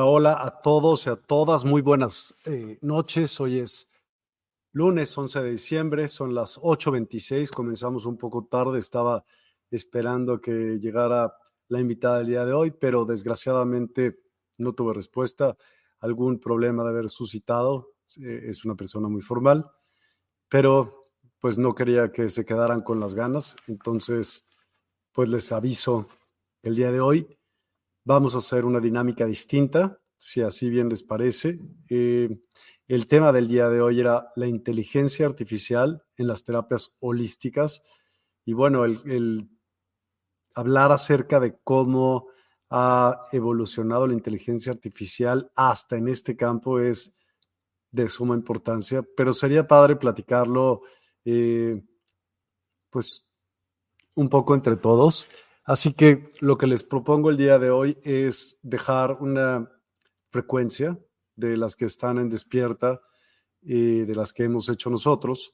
[0.00, 1.64] Hola, a todos y a todas.
[1.64, 3.40] Muy buenas eh, noches.
[3.40, 3.90] Hoy es
[4.72, 7.50] lunes 11 de diciembre, son las 8.26.
[7.50, 8.78] Comenzamos un poco tarde.
[8.78, 9.24] Estaba
[9.70, 11.34] esperando que llegara
[11.68, 14.20] la invitada del día de hoy, pero desgraciadamente
[14.58, 15.56] no tuve respuesta.
[15.98, 17.94] Algún problema de haber suscitado.
[18.22, 19.68] Eh, es una persona muy formal,
[20.48, 21.10] pero
[21.40, 23.56] pues no quería que se quedaran con las ganas.
[23.66, 24.46] Entonces,
[25.12, 26.08] pues les aviso
[26.62, 27.37] el día de hoy
[28.08, 31.58] Vamos a hacer una dinámica distinta, si así bien les parece.
[31.90, 32.40] Eh,
[32.86, 37.82] el tema del día de hoy era la inteligencia artificial en las terapias holísticas.
[38.46, 39.50] Y bueno, el,
[40.54, 42.28] hablar acerca de cómo
[42.70, 47.14] ha evolucionado la inteligencia artificial hasta en este campo es
[47.90, 50.80] de suma importancia, pero sería padre platicarlo,
[51.26, 51.84] eh,
[52.88, 53.28] pues,
[54.14, 55.26] un poco entre todos.
[55.68, 59.70] Así que lo que les propongo el día de hoy es dejar una
[60.30, 60.98] frecuencia
[61.36, 63.02] de las que están en despierta
[63.60, 65.52] y de las que hemos hecho nosotros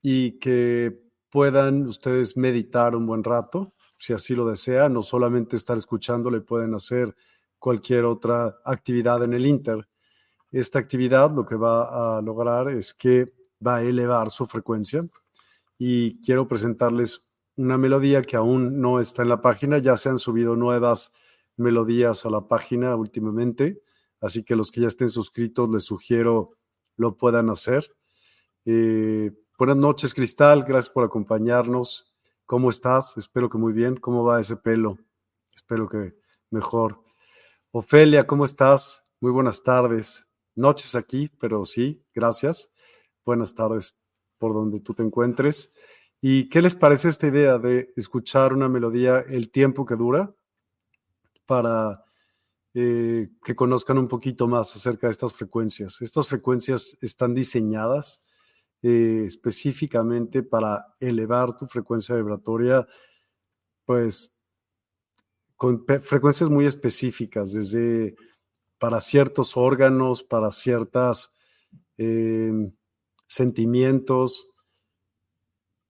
[0.00, 5.76] y que puedan ustedes meditar un buen rato, si así lo desean, no solamente estar
[5.76, 7.14] escuchando, le pueden hacer
[7.58, 9.86] cualquier otra actividad en el Inter.
[10.50, 15.06] Esta actividad lo que va a lograr es que va a elevar su frecuencia
[15.76, 17.25] y quiero presentarles
[17.56, 19.78] una melodía que aún no está en la página.
[19.78, 21.12] Ya se han subido nuevas
[21.56, 23.82] melodías a la página últimamente,
[24.20, 26.52] así que los que ya estén suscritos les sugiero
[26.96, 27.90] lo puedan hacer.
[28.64, 30.64] Eh, buenas noches, Cristal.
[30.64, 32.12] Gracias por acompañarnos.
[32.44, 33.16] ¿Cómo estás?
[33.16, 33.96] Espero que muy bien.
[33.96, 34.98] ¿Cómo va ese pelo?
[35.54, 36.14] Espero que
[36.50, 37.02] mejor.
[37.72, 39.02] Ofelia, ¿cómo estás?
[39.20, 40.28] Muy buenas tardes.
[40.54, 42.72] Noches aquí, pero sí, gracias.
[43.24, 43.94] Buenas tardes
[44.38, 45.72] por donde tú te encuentres.
[46.20, 50.34] ¿Y qué les parece esta idea de escuchar una melodía el tiempo que dura
[51.44, 52.04] para
[52.74, 56.00] eh, que conozcan un poquito más acerca de estas frecuencias?
[56.00, 58.24] Estas frecuencias están diseñadas
[58.82, 62.86] eh, específicamente para elevar tu frecuencia vibratoria,
[63.84, 64.40] pues
[65.56, 68.14] con frecuencias muy específicas, desde
[68.78, 71.34] para ciertos órganos, para ciertos
[71.96, 72.52] eh,
[73.26, 74.50] sentimientos,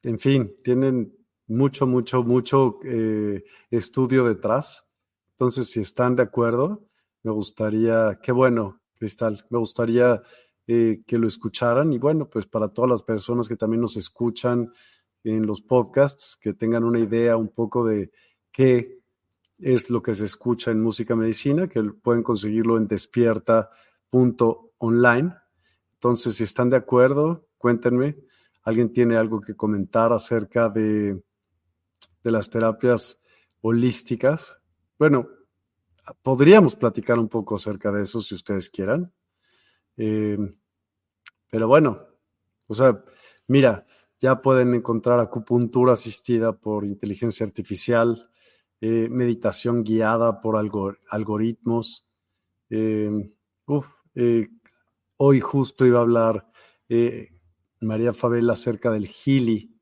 [0.06, 1.18] en fin, tienen
[1.48, 4.88] mucho, mucho, mucho eh, estudio detrás.
[5.32, 6.86] Entonces, si están de acuerdo,
[7.24, 10.22] me gustaría, qué bueno, Cristal, me gustaría
[10.68, 14.72] eh, que lo escucharan y bueno, pues para todas las personas que también nos escuchan
[15.24, 18.12] en los podcasts, que tengan una idea un poco de
[18.52, 19.00] qué
[19.58, 25.34] es lo que se escucha en música medicina, que pueden conseguirlo en despierta.online.
[25.94, 28.24] Entonces, si están de acuerdo, cuéntenme
[28.66, 31.22] ¿Alguien tiene algo que comentar acerca de,
[32.24, 33.22] de las terapias
[33.60, 34.58] holísticas?
[34.98, 35.28] Bueno,
[36.22, 39.12] podríamos platicar un poco acerca de eso si ustedes quieran.
[39.96, 40.36] Eh,
[41.48, 42.08] pero bueno,
[42.66, 43.04] o sea,
[43.46, 43.86] mira,
[44.18, 48.30] ya pueden encontrar acupuntura asistida por inteligencia artificial,
[48.80, 52.10] eh, meditación guiada por algoritmos.
[52.68, 53.30] Eh,
[55.18, 56.50] hoy justo iba a hablar
[57.80, 59.74] María Fabela acerca del Gili.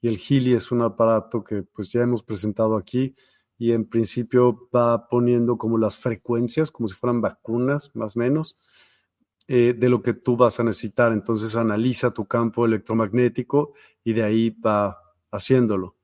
[0.00, 3.14] Y el Gili es un aparato que pues ya hemos presentado aquí
[3.58, 8.56] y en principio va poniendo como las frecuencias, como si fueran vacunas, más o menos,
[9.48, 11.12] eh, de lo que tú vas a necesitar.
[11.12, 13.72] Entonces analiza tu campo electromagnético
[14.04, 15.00] y de ahí va
[15.30, 15.96] haciéndolo.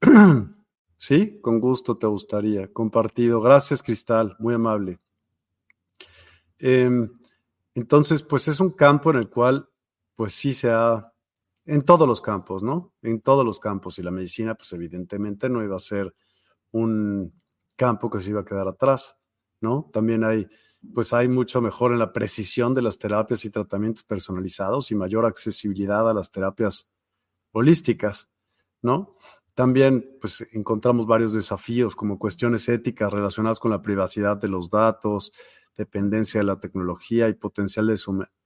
[0.96, 2.72] sí, con gusto te gustaría.
[2.72, 3.40] Compartido.
[3.40, 5.00] Gracias, Cristal, muy amable.
[6.58, 7.10] Em,
[7.74, 9.68] entonces, pues es un campo en el cual,
[10.14, 11.12] pues sí se ha,
[11.66, 12.92] en todos los campos, ¿no?
[13.02, 13.98] En todos los campos.
[13.98, 16.14] Y la medicina, pues evidentemente no iba a ser
[16.72, 17.32] un
[17.76, 19.18] campo que se iba a quedar atrás,
[19.60, 19.90] ¿no?
[19.92, 20.46] También hay,
[20.92, 25.24] pues hay mucho mejor en la precisión de las terapias y tratamientos personalizados y mayor
[25.24, 26.90] accesibilidad a las terapias
[27.52, 28.28] holísticas,
[28.82, 29.16] ¿no?
[29.54, 35.32] También, pues encontramos varios desafíos como cuestiones éticas relacionadas con la privacidad de los datos,
[35.76, 37.96] dependencia de la tecnología y potencial, de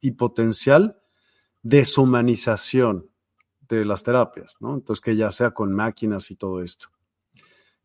[0.00, 1.00] y potencial
[1.63, 3.11] deshumanización
[3.69, 4.75] de las terapias, ¿no?
[4.75, 6.89] Entonces, que ya sea con máquinas y todo esto.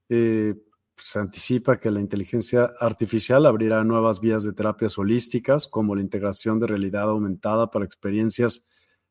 [0.09, 0.55] Eh,
[0.95, 6.59] se anticipa que la inteligencia artificial abrirá nuevas vías de terapias holísticas, como la integración
[6.59, 8.67] de realidad aumentada para experiencias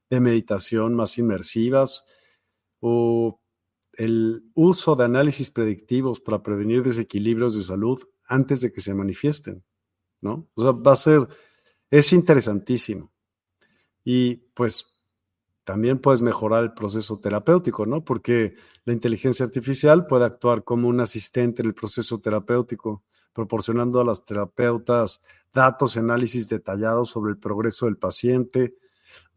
[0.08, 2.06] de meditación más inmersivas
[2.80, 3.40] o
[3.94, 9.64] el uso de análisis predictivos para prevenir desequilibrios de salud antes de que se manifiesten,
[10.22, 10.48] ¿no?
[10.54, 11.28] O sea, va a ser,
[11.90, 13.11] es interesantísimo.
[14.04, 14.92] Y pues
[15.64, 18.04] también puedes mejorar el proceso terapéutico, ¿no?
[18.04, 18.54] Porque
[18.84, 24.24] la inteligencia artificial puede actuar como un asistente en el proceso terapéutico, proporcionando a las
[24.24, 25.22] terapeutas
[25.52, 28.76] datos y análisis detallados sobre el progreso del paciente,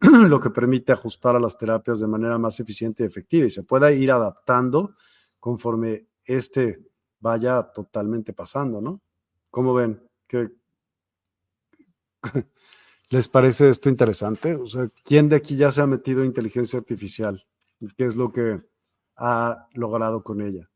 [0.00, 3.62] lo que permite ajustar a las terapias de manera más eficiente y efectiva y se
[3.62, 4.96] pueda ir adaptando
[5.38, 6.80] conforme este
[7.20, 9.00] vaya totalmente pasando, ¿no?
[9.50, 10.02] ¿Cómo ven?
[10.26, 10.50] ¿Qué,
[13.08, 14.56] ¿Les parece esto interesante?
[14.56, 17.46] O sea, ¿quién de aquí ya se ha metido en inteligencia artificial?
[17.96, 18.62] ¿Qué es lo que
[19.16, 20.68] ha logrado con ella?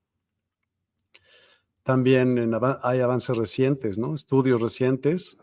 [1.83, 4.15] También hay avances recientes, ¿no?
[4.15, 5.39] Estudios recientes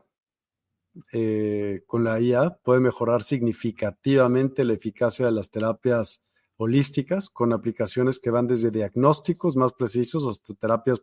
[1.11, 6.25] eh, con la IA puede mejorar significativamente la eficacia de las terapias
[6.55, 11.01] holísticas con aplicaciones que van desde diagnósticos más precisos hasta terapias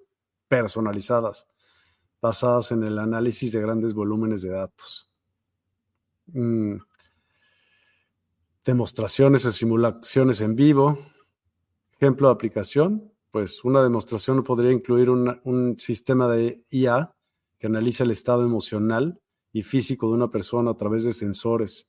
[0.49, 1.47] personalizadas
[2.23, 5.14] basadas en el análisis de grandes volúmenes de datos.
[6.27, 6.77] Mm,
[8.65, 10.99] demostraciones o simulaciones en vivo.
[11.93, 17.15] Ejemplo de aplicación, pues una demostración podría incluir un sistema de IA
[17.59, 19.21] que analiza el estado emocional
[19.53, 21.89] y físico de una persona a través de sensores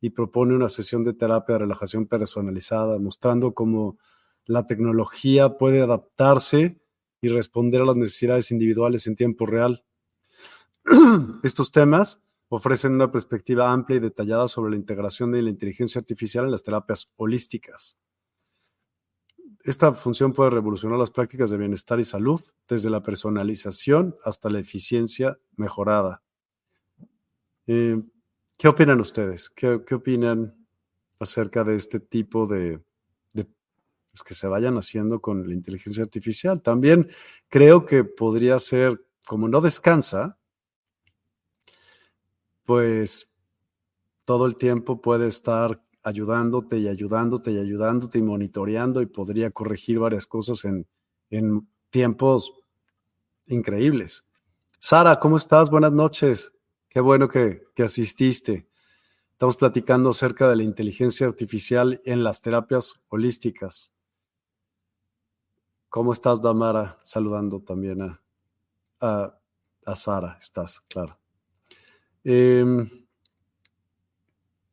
[0.00, 3.98] y propone una sesión de terapia de relajación personalizada, mostrando cómo
[4.44, 6.80] la tecnología puede adaptarse
[7.20, 9.84] y responder a las necesidades individuales en tiempo real.
[11.42, 16.44] Estos temas ofrecen una perspectiva amplia y detallada sobre la integración de la inteligencia artificial
[16.44, 17.98] en las terapias holísticas.
[19.64, 24.60] Esta función puede revolucionar las prácticas de bienestar y salud, desde la personalización hasta la
[24.60, 26.22] eficiencia mejorada.
[27.66, 28.00] Eh,
[28.56, 29.50] ¿Qué opinan ustedes?
[29.50, 30.54] ¿Qué, opinan
[31.18, 32.80] acerca de este tipo de,
[33.32, 36.62] de pues, que se vayan haciendo con la inteligencia artificial?
[36.62, 37.08] También
[37.48, 40.38] creo que podría ser, como no descansa,
[42.66, 43.32] pues
[44.24, 50.00] todo el tiempo puede estar ayudándote y ayudándote y ayudándote y monitoreando y podría corregir
[50.00, 50.86] varias cosas en,
[51.90, 52.52] tiempos
[53.46, 54.28] increíbles.
[54.78, 55.70] Sara, ¿cómo estás?
[55.70, 56.52] Buenas noches.
[56.88, 58.68] Qué bueno que, que asististe.
[59.32, 63.92] Estamos platicando acerca de la inteligencia artificial en las terapias holísticas.
[65.88, 66.98] ¿Cómo estás, Damara?
[67.02, 68.20] Saludando también a,
[69.00, 69.38] a,
[69.86, 70.36] a Sara.
[70.40, 71.18] Estás, claro.
[72.28, 72.90] Em,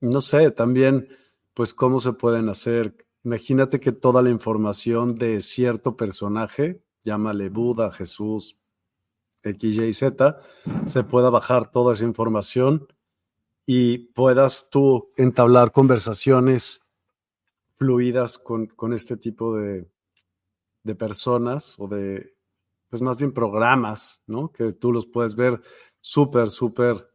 [0.02, 1.08] no sé, también,
[1.54, 2.96] pues, cómo se pueden hacer.
[3.24, 8.66] Imagínate que toda la información de cierto personaje, llámale Buda, Jesús,
[9.44, 10.40] X, Y, Z,
[10.88, 12.88] se pueda bajar toda esa información
[13.68, 16.82] y puedas tú entablar conversaciones
[17.78, 19.88] fluidas con, con este tipo de,
[20.82, 22.36] de personas o de,
[22.90, 24.52] pues más bien programas, ¿no?
[24.52, 25.62] Que tú los puedes ver
[26.02, 27.13] súper, súper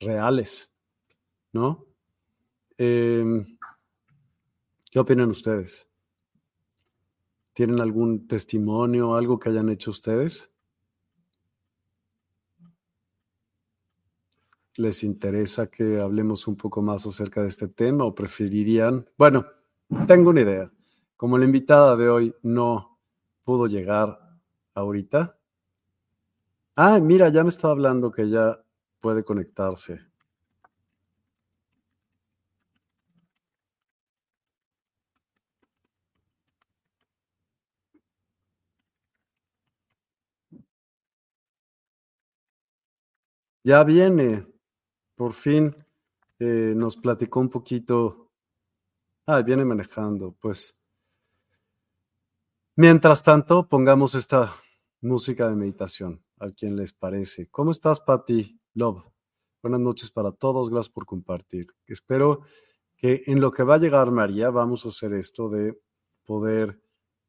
[0.00, 0.72] reales,
[1.52, 1.86] ¿no?
[2.76, 3.58] Em,
[4.90, 5.88] ¿Qué opinan ustedes?
[7.52, 10.50] ¿Tienen algún testimonio, algo que hayan hecho ustedes?
[14.76, 19.10] ¿Les interesa que hablemos un poco más acerca de este tema o preferirían?
[19.18, 19.44] Bueno,
[20.06, 20.72] tengo una idea.
[21.16, 23.00] Como la invitada de hoy no
[23.42, 24.20] pudo llegar
[24.74, 25.36] ahorita.
[26.76, 28.64] Ah, mira, ya me está hablando que ya
[29.00, 30.00] puede conectarse.
[43.64, 44.46] Ya viene,
[45.14, 45.76] por fin
[46.38, 48.30] eh, nos platicó un poquito.
[49.26, 50.74] Ah, viene manejando, pues.
[52.76, 54.54] Mientras tanto, pongamos esta
[55.00, 57.48] música de meditación, a quien les parece.
[57.48, 59.02] ¿Cómo estás, Patti Love?
[59.62, 61.66] Buenas noches para todos, gracias por compartir.
[61.86, 62.42] Espero
[62.96, 65.80] que en lo que va a llegar María, vamos a hacer esto de
[66.24, 66.80] poder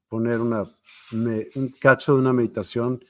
[0.07, 0.63] poner una,
[1.11, 3.03] un cacho de una meditación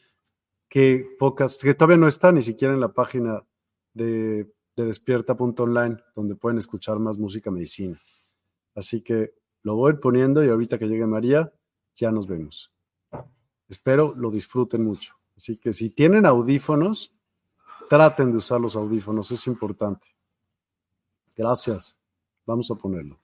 [0.70, 3.46] que pocas, que todavía no está ni siquiera en la página
[3.94, 8.00] de, de despierta.online, donde pueden escuchar más música medicina.
[8.75, 11.51] Así que lo voy poniendo y ahorita que llegue María,
[11.96, 12.72] ya nos vemos.
[13.68, 15.18] Espero lo disfruten mucho.
[15.39, 17.15] Así que si tienen audífonos,
[17.89, 20.05] traten de usar los audífonos, es importante.
[21.34, 21.98] Gracias.
[22.46, 23.22] Vamos a ponerlo.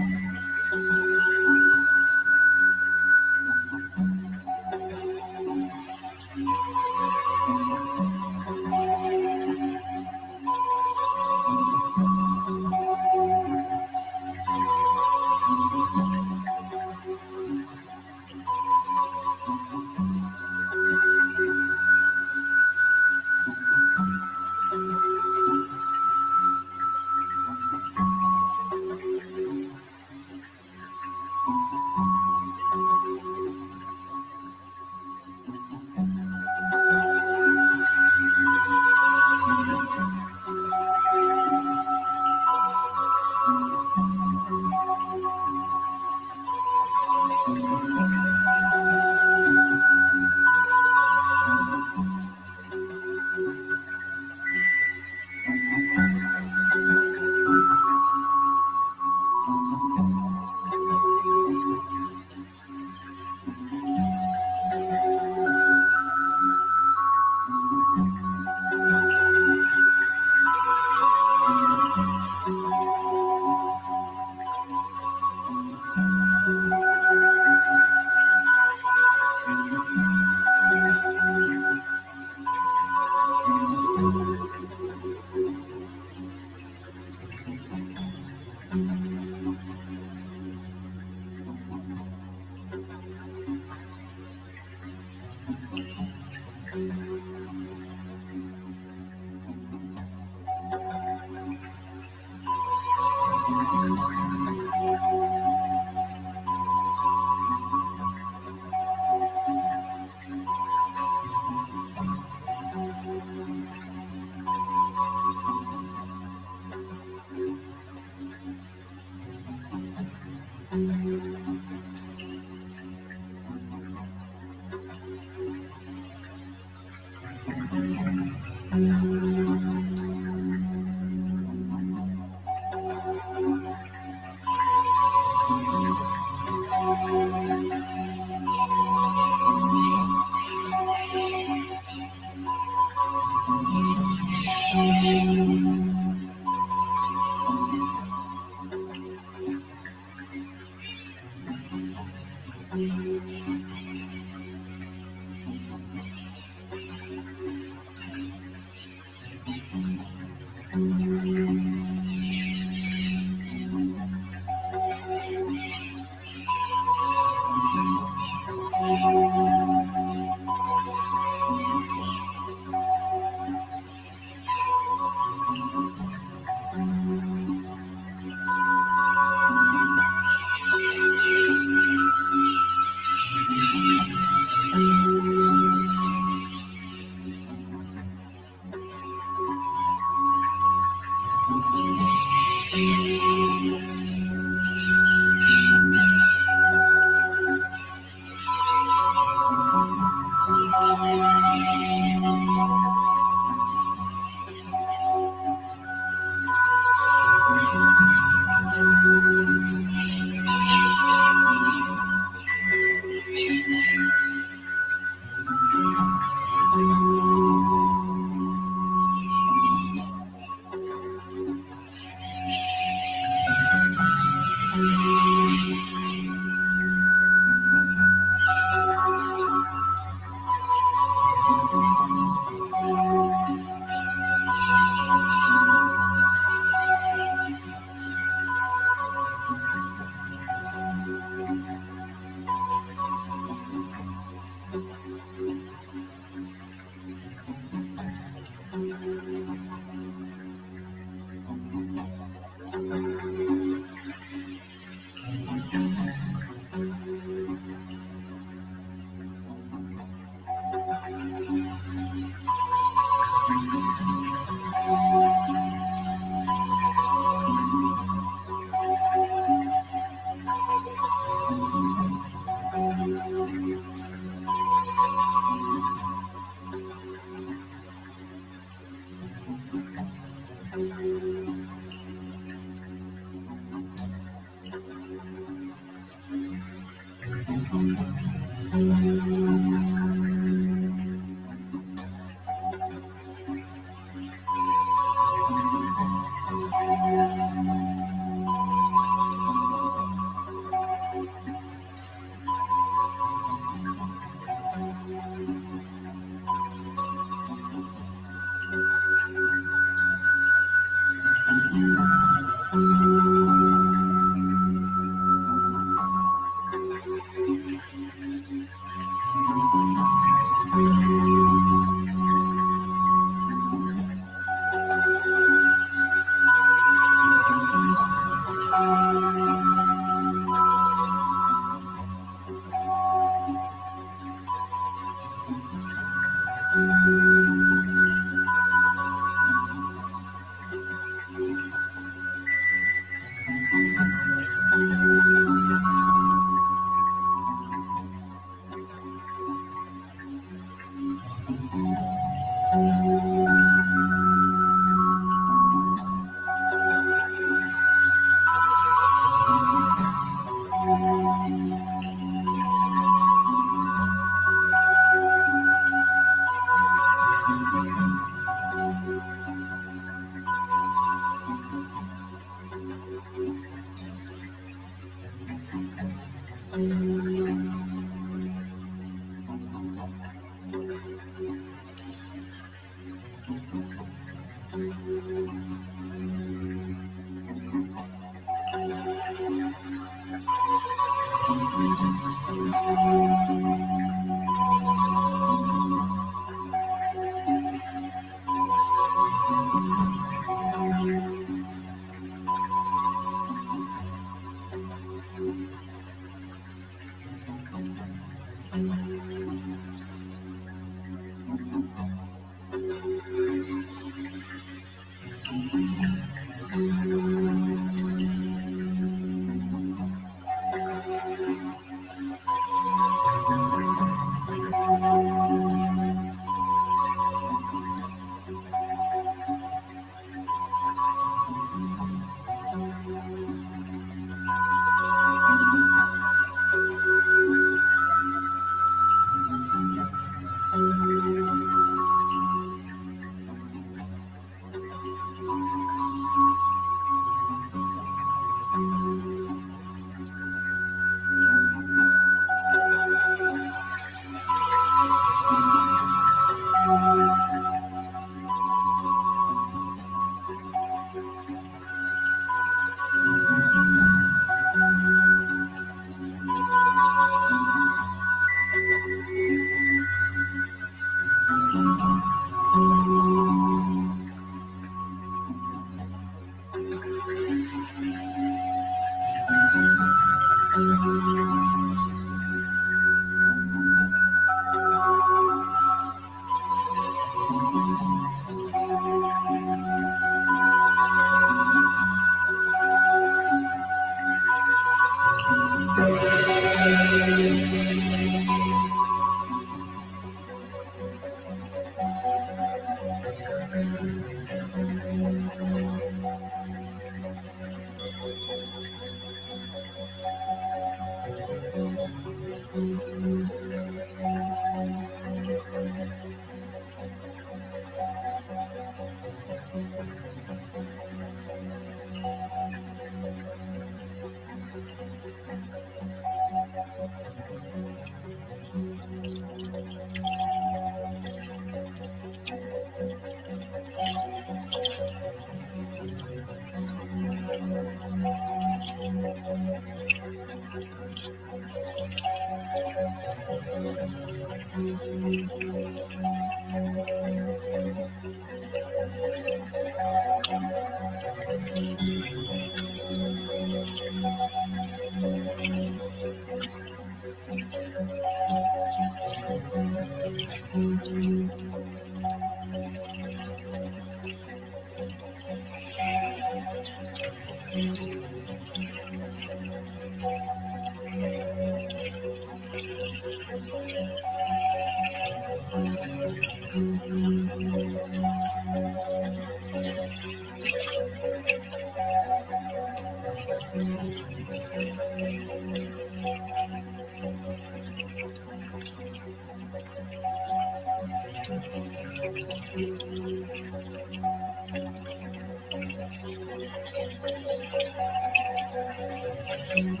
[599.70, 600.00] thank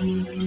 [0.00, 0.37] you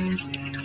[0.00, 0.59] Mm-hmm.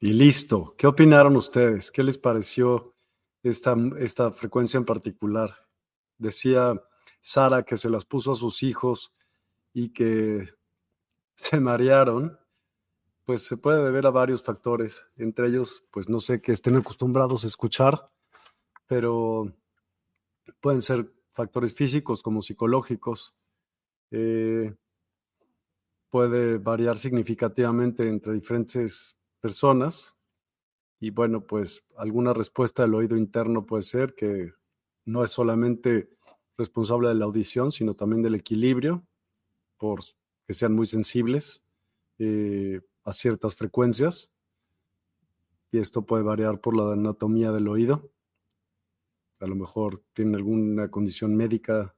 [0.00, 0.74] Y listo.
[0.78, 1.90] ¿Qué opinaron ustedes?
[1.90, 2.94] ¿Qué les pareció
[3.42, 5.56] esta, esta frecuencia en particular?
[6.18, 6.80] Decía
[7.20, 9.12] Sara que se las puso a sus hijos
[9.72, 10.48] y que
[11.34, 12.38] se marearon.
[13.24, 17.44] Pues se puede deber a varios factores, entre ellos, pues no sé, que estén acostumbrados
[17.44, 18.10] a escuchar,
[18.86, 19.52] pero
[20.60, 23.36] pueden ser factores físicos como psicológicos.
[24.10, 24.74] Eh,
[26.08, 30.16] puede variar significativamente entre diferentes personas.
[31.00, 34.52] Y bueno, pues alguna respuesta del oído interno puede ser que
[35.04, 36.10] no es solamente
[36.56, 39.06] responsable de la audición, sino también del equilibrio,
[39.76, 40.00] por
[40.46, 41.62] que sean muy sensibles
[42.18, 44.32] eh, a ciertas frecuencias.
[45.70, 48.10] Y esto puede variar por la anatomía del oído.
[49.40, 51.94] A lo mejor tiene alguna condición médica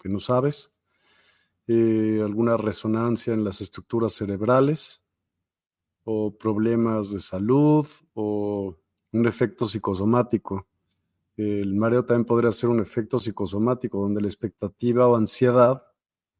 [0.00, 0.74] que no sabes,
[1.66, 5.02] eh, alguna resonancia en las estructuras cerebrales
[6.04, 8.76] o problemas de salud o
[9.12, 10.66] un efecto psicosomático.
[11.36, 15.84] El mareo también podría ser un efecto psicosomático donde la expectativa o ansiedad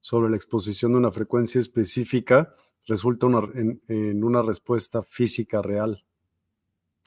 [0.01, 2.55] sobre la exposición de una frecuencia específica
[2.87, 6.05] resulta en, una respuesta física real,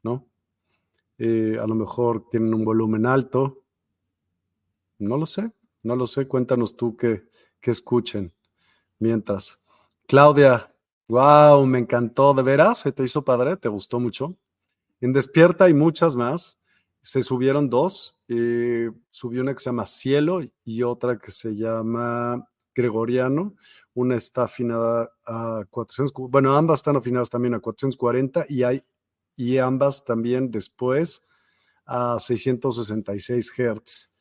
[0.03, 0.27] ¿no?
[1.17, 3.63] Eh, a lo mejor tienen un volumen alto,
[4.99, 5.51] no lo sé,
[5.83, 7.23] no lo sé, cuéntanos tú qué,
[7.59, 8.33] qué escuchen.
[8.99, 9.59] Mientras,
[10.07, 10.70] Claudia,
[11.11, 14.37] Wow, me encantó, de veras, se te hizo padre, te gustó mucho.
[15.01, 16.57] En Despierta hay muchas más.
[17.01, 18.17] Se subieron dos.
[18.29, 23.55] Eh, subió una que se llama Cielo y otra que se llama Gregoriano.
[23.93, 28.81] Una está afinada a 400, bueno, ambas están afinadas también a 440 y hay
[29.35, 31.23] y ambas también después
[31.85, 34.11] a 666 Hz.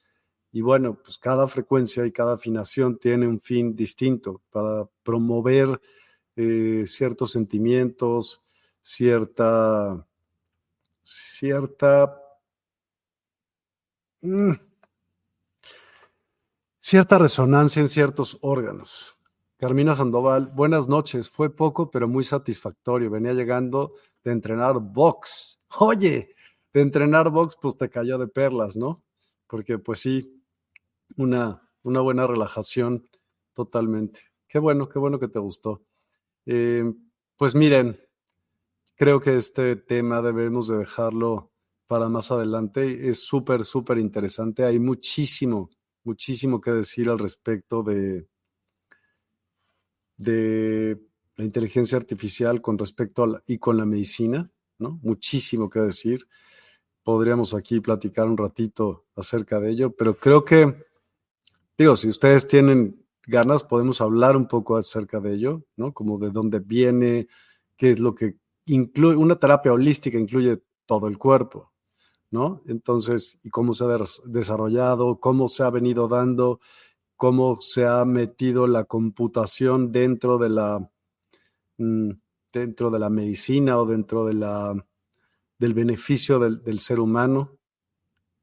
[0.51, 5.81] Y bueno, pues cada frecuencia y cada afinación tiene un fin distinto para promover
[6.43, 8.41] eh, ciertos sentimientos,
[8.81, 10.07] cierta,
[11.03, 12.19] cierta,
[14.23, 14.53] mm,
[16.79, 19.19] cierta resonancia en ciertos órganos.
[19.59, 21.29] Carmina Sandoval, buenas noches.
[21.29, 23.11] Fue poco, pero muy satisfactorio.
[23.11, 23.93] Venía llegando
[24.25, 25.61] de entrenar box.
[25.79, 26.35] Oye,
[26.73, 29.03] de entrenar box, pues te cayó de perlas, ¿no?
[29.47, 30.43] Porque pues sí,
[31.19, 33.07] una, una buena relajación
[33.53, 34.21] totalmente.
[34.49, 35.83] Qué bueno, qué bueno que te gustó.
[36.47, 36.85] Eh,
[37.37, 38.01] pues miren,
[38.97, 41.51] creo que este tema debemos de dejarlo
[41.87, 43.09] para más adelante.
[43.09, 44.65] Es súper, súper interesante.
[44.65, 45.71] Hay muchísimo,
[46.05, 48.29] muchísimo que decir al respecto de,
[50.17, 51.01] de
[51.37, 55.01] la inteligencia artificial con respecto a la, y con la medicina, ¿no?
[55.03, 56.29] Muchísimo que decir.
[57.03, 60.85] Podríamos aquí platicar un ratito acerca de ello, pero creo que,
[61.79, 63.00] digo, si ustedes tienen
[63.31, 65.95] ganas, podemos hablar un poco acerca de ello, ¿no?
[65.95, 67.29] Como de dónde viene,
[67.77, 71.73] qué es lo que incluye, una terapia holística incluye todo el cuerpo,
[72.31, 72.63] ¿no?
[72.67, 76.61] Entonces, y cómo se ha desarrollado, cómo se ha venido dando,
[77.17, 80.91] cómo se ha metido la computación dentro de la,
[81.79, 82.11] mm,
[82.53, 84.75] dentro de la medicina o dentro de la,
[85.59, 87.59] del beneficio del, del ser humano,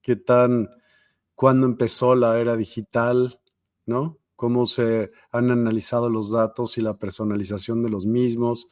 [0.01, 0.69] qué tan,
[1.35, 3.41] cuándo empezó la era digital,
[3.85, 4.17] ¿no?
[4.37, 8.67] Cómo se han analizado los datos y la personalización de los mismos,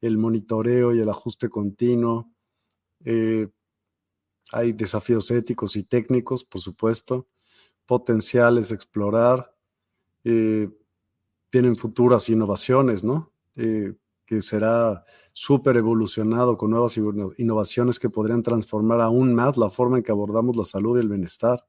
[0.00, 2.32] el monitoreo y el ajuste continuo.
[3.04, 3.46] Eh,
[4.50, 7.28] hay desafíos éticos y técnicos, por supuesto,
[7.84, 9.54] potenciales explorar.
[10.24, 10.70] Eh,
[11.50, 13.30] tienen futuras innovaciones, ¿no?
[13.56, 13.92] Eh,
[14.24, 16.98] que será súper evolucionado con nuevas
[17.36, 21.08] innovaciones que podrían transformar aún más la forma en que abordamos la salud y el
[21.08, 21.66] bienestar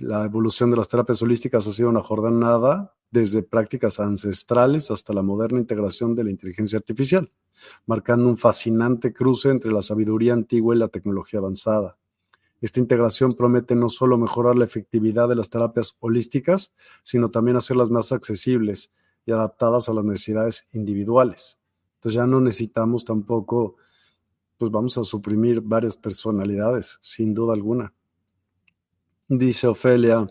[0.00, 5.22] la evolución de las terapias holísticas ha sido una jornada desde prácticas ancestrales hasta la
[5.22, 7.32] moderna integración de la inteligencia artificial,
[7.86, 11.96] marcando un fascinante cruce entre la sabiduría antigua y la tecnología avanzada.
[12.60, 17.90] Esta integración promete no solo mejorar la efectividad de las terapias holísticas, sino también hacerlas
[17.90, 18.92] más accesibles
[19.24, 21.60] y adaptadas a las necesidades individuales.
[21.94, 23.76] Entonces ya no necesitamos tampoco,
[24.56, 27.94] pues vamos a suprimir varias personalidades, sin duda alguna.
[29.30, 30.26] Dice Ofelia,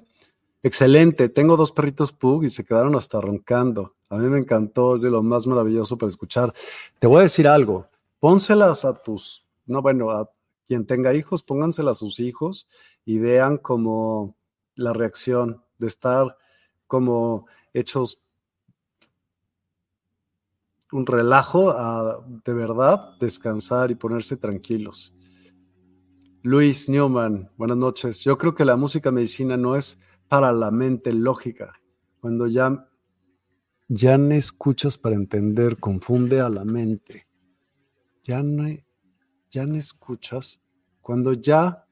[0.64, 3.96] excelente, tengo dos perritos Pug y se quedaron hasta roncando.
[4.10, 6.52] A mí me encantó, es de lo más maravilloso para escuchar.
[6.98, 7.88] Te voy a decir algo,
[8.20, 10.32] pónselas a tus, no, bueno, a
[10.68, 12.68] quien tenga hijos, pónganselas a sus hijos
[13.06, 14.36] y vean como
[14.74, 16.36] la reacción de estar
[16.88, 18.24] como hechos
[20.92, 25.14] un relajo a de verdad descansar y ponerse tranquilos.
[26.48, 28.22] Luis Newman, buenas noches.
[28.22, 31.74] Yo creo que la música medicina no es para la mente lógica.
[32.22, 32.88] Cuando ya,
[33.90, 37.26] ya no escuchas para entender, confunde a la mente.
[38.24, 38.64] ya no,
[39.52, 40.62] ya no escuchas.
[41.02, 41.86] Cuando ya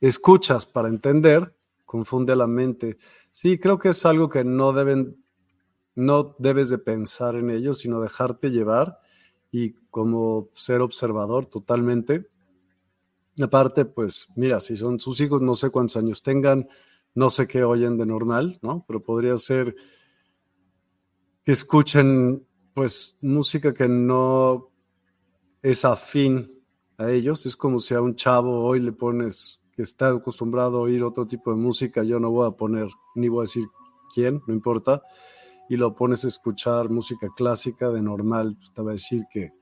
[0.00, 1.52] escuchas para entender,
[1.84, 2.98] confunde la mente.
[3.32, 5.24] Sí, creo que es algo que no deben,
[5.96, 9.00] no debes de pensar en ello, sino dejarte llevar
[9.50, 12.30] y como ser observador totalmente.
[13.40, 16.68] Aparte, pues mira, si son sus hijos, no sé cuántos años tengan,
[17.14, 18.84] no sé qué oyen de normal, ¿no?
[18.86, 19.74] Pero podría ser
[21.44, 24.70] que escuchen pues música que no
[25.62, 26.62] es afín
[26.98, 27.46] a ellos.
[27.46, 31.26] Es como si a un chavo hoy le pones que está acostumbrado a oír otro
[31.26, 33.64] tipo de música, yo no voy a poner, ni voy a decir
[34.14, 35.02] quién, no importa,
[35.68, 39.52] y lo pones a escuchar música clásica de normal, pues te va a decir que,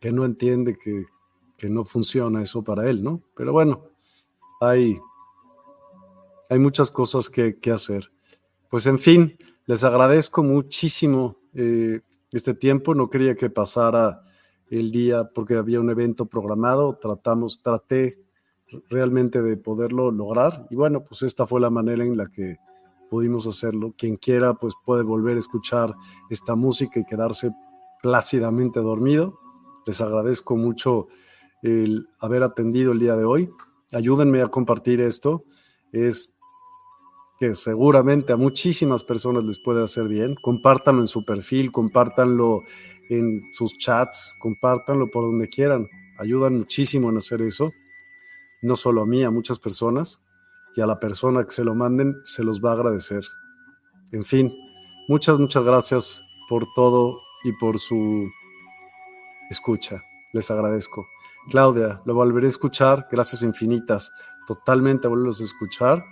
[0.00, 1.04] que no entiende, que,
[1.56, 3.22] que no funciona eso para él, ¿no?
[3.34, 3.84] Pero bueno,
[4.60, 4.98] hay,
[6.50, 8.10] hay muchas cosas que, hacer.
[8.68, 9.36] Pues en fin,
[9.66, 12.00] les agradezco muchísimo eh,
[12.32, 14.22] este tiempo, no quería que pasara
[14.70, 18.20] el día porque había un evento programado, tratamos, traté
[18.88, 22.56] realmente de poderlo lograr y bueno, pues esta fue la manera en la que
[23.08, 23.94] pudimos hacerlo.
[23.96, 25.94] Quien quiera pues puede volver a escuchar
[26.28, 27.52] esta música y quedarse
[28.02, 29.38] plácidamente dormido.
[29.86, 31.06] Les agradezco mucho
[31.66, 33.50] el haber atendido el día de hoy.
[33.92, 35.44] Ayúdenme a compartir esto.
[35.92, 36.34] Es
[37.38, 40.36] que seguramente a muchísimas personas les puede hacer bien.
[40.36, 42.62] Compártanlo en su perfil, compártanlo
[43.10, 45.88] en sus chats, compártanlo por donde quieran.
[46.18, 47.72] Ayudan muchísimo en hacer eso.
[48.62, 50.20] No solo a mí, a muchas personas.
[50.76, 53.24] Y a la persona que se lo manden se los va a agradecer.
[54.12, 54.52] En fin,
[55.08, 58.28] muchas, muchas gracias por todo y por su
[59.50, 60.02] escucha.
[60.32, 61.06] Les agradezco.
[61.50, 63.08] Claudia, lo volveré a escuchar.
[63.10, 64.12] Gracias infinitas.
[64.46, 66.04] Totalmente volverlos a escuchar.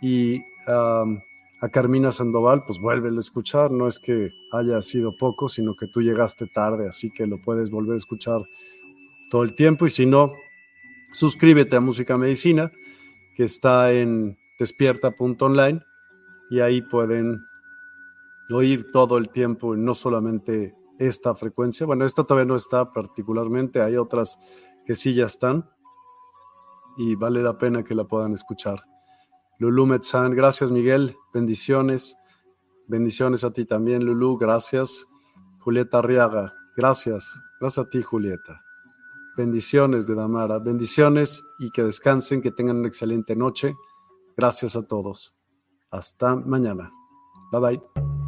[0.00, 3.70] Y a Carmina Sandoval, pues vuelve a escuchar.
[3.70, 7.70] No es que haya sido poco, sino que tú llegaste tarde, así que lo puedes
[7.70, 8.42] volver a escuchar
[9.30, 9.86] todo el tiempo.
[9.86, 10.32] Y si no,
[11.12, 12.70] suscríbete a Música Medicina,
[13.34, 15.82] que está en despierta.online
[16.50, 17.40] y ahí pueden
[18.50, 21.86] oír todo el tiempo, no solamente esta frecuencia.
[21.86, 24.38] Bueno, esta todavía no está particularmente, hay otras
[24.88, 25.68] que sí ya están
[26.96, 28.84] y vale la pena que la puedan escuchar.
[29.58, 32.16] Lulu Metzán, gracias Miguel, bendiciones.
[32.86, 35.06] Bendiciones a ti también, Lulu, gracias.
[35.58, 37.30] Julieta Arriaga, gracias.
[37.60, 38.62] Gracias a ti, Julieta.
[39.36, 43.76] Bendiciones de Damara, bendiciones y que descansen, que tengan una excelente noche.
[44.38, 45.36] Gracias a todos.
[45.90, 46.90] Hasta mañana.
[47.52, 48.27] Bye bye.